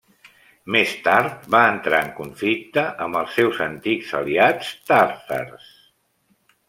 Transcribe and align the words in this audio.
Més 0.75 0.93
tard, 1.07 1.43
va 1.55 1.59
entrar 1.73 1.99
en 2.05 2.09
conflicte 2.21 2.85
amb 3.07 3.19
els 3.21 3.37
seus 3.41 3.61
antics 3.67 4.15
aliats 4.21 4.73
tàtars. 4.93 5.69